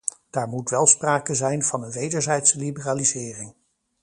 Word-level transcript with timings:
Daar 0.29 0.47
moet 0.47 0.69
wel 0.69 0.87
sprake 0.87 1.35
zijn 1.35 1.63
van 1.63 1.83
een 1.83 1.91
wederzijdse 1.91 2.57
liberalisering. 2.57 3.53